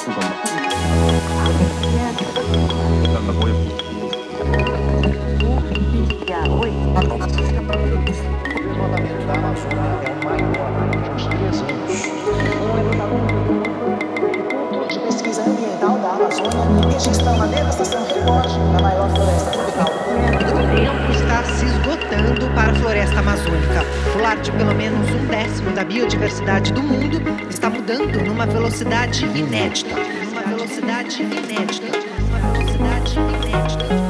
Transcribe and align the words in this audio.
de 0.01 0.07
Pesquisa 15.01 15.43
Ambiental 15.43 15.99
da 15.99 16.09
Amazônia 16.09 16.49
devastação 17.55 18.03
recorde 18.03 18.57
na 18.57 18.81
maior 18.81 19.07
floresta 19.11 19.51
do 19.51 19.70
para 22.53 22.71
a 22.71 22.75
floresta 22.75 23.19
amazônica. 23.19 23.83
O 24.15 24.19
lar 24.19 24.37
de 24.37 24.51
pelo 24.51 24.73
menos 24.75 25.09
um 25.09 25.25
décimo 25.27 25.71
da 25.71 25.83
biodiversidade 25.83 26.73
do 26.73 26.83
mundo 26.83 27.21
está 27.49 27.69
mudando 27.69 28.21
numa 28.23 28.45
velocidade 28.45 29.25
inédita. 29.25 29.95
Numa 30.25 30.41
velocidade 30.41 31.23
inédita. 31.23 31.87
Numa 32.19 32.53
velocidade 32.53 33.19
inédita. 33.19 34.00